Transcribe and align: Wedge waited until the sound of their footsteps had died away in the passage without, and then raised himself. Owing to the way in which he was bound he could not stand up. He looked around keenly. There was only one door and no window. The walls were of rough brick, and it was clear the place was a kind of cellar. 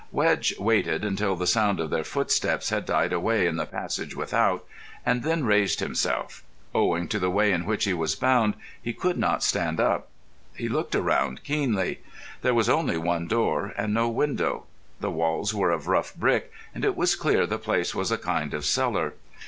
Wedge 0.11 0.55
waited 0.57 1.05
until 1.05 1.35
the 1.35 1.45
sound 1.45 1.79
of 1.79 1.91
their 1.91 2.03
footsteps 2.03 2.71
had 2.71 2.87
died 2.87 3.13
away 3.13 3.45
in 3.45 3.57
the 3.57 3.67
passage 3.67 4.15
without, 4.15 4.65
and 5.05 5.21
then 5.21 5.43
raised 5.45 5.79
himself. 5.79 6.43
Owing 6.73 7.07
to 7.09 7.19
the 7.19 7.29
way 7.29 7.51
in 7.51 7.65
which 7.67 7.85
he 7.85 7.93
was 7.93 8.15
bound 8.15 8.55
he 8.81 8.93
could 8.93 9.15
not 9.15 9.43
stand 9.43 9.79
up. 9.79 10.07
He 10.55 10.67
looked 10.67 10.95
around 10.95 11.43
keenly. 11.43 11.99
There 12.41 12.55
was 12.55 12.67
only 12.67 12.97
one 12.97 13.27
door 13.27 13.75
and 13.77 13.93
no 13.93 14.09
window. 14.09 14.65
The 15.01 15.11
walls 15.11 15.53
were 15.53 15.69
of 15.69 15.85
rough 15.85 16.15
brick, 16.15 16.51
and 16.73 16.83
it 16.83 16.97
was 16.97 17.15
clear 17.15 17.45
the 17.45 17.59
place 17.59 17.93
was 17.93 18.09
a 18.11 18.17
kind 18.17 18.55
of 18.55 18.65
cellar. 18.65 19.13